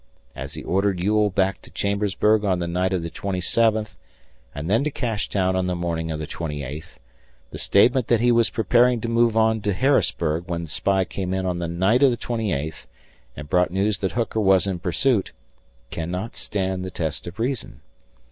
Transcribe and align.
As 0.35 0.55
he 0.55 0.63
ordered 0.63 0.99
Ewell 0.99 1.29
back 1.29 1.61
to 1.61 1.69
Chambersburg 1.69 2.43
on 2.43 2.57
the 2.57 2.65
night 2.67 2.91
of 2.91 3.03
the 3.03 3.11
twenty 3.11 3.39
seventh 3.39 3.95
and 4.55 4.67
then 4.67 4.83
to 4.83 4.89
Cashtown 4.89 5.55
on 5.55 5.67
the 5.67 5.75
morning 5.75 6.09
of 6.09 6.17
the 6.17 6.25
twenty 6.25 6.63
eighth, 6.63 6.99
the 7.51 7.59
statement 7.59 8.07
that 8.07 8.19
he 8.19 8.31
was 8.31 8.49
preparing 8.49 8.99
to 9.01 9.07
move 9.07 9.37
on 9.37 9.61
to 9.61 9.73
Harrisburg 9.73 10.45
when 10.47 10.63
the 10.63 10.69
spy 10.69 11.05
came 11.05 11.35
in 11.35 11.45
on 11.45 11.59
the 11.59 11.67
night 11.67 12.01
of 12.01 12.09
the 12.09 12.17
twenty 12.17 12.51
eighth 12.51 12.87
and 13.37 13.47
brought 13.47 13.69
news 13.69 13.99
that 13.99 14.13
Hooker 14.13 14.39
was 14.41 14.65
in 14.65 14.79
pursuit 14.79 15.33
cannot 15.91 16.35
stand 16.35 16.83
the 16.83 16.89
test 16.89 17.27
of 17.27 17.37
reason. 17.37 17.81